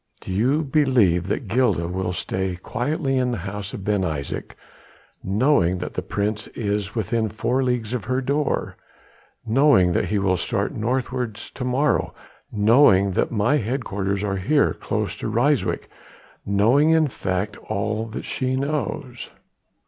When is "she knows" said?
18.25-19.29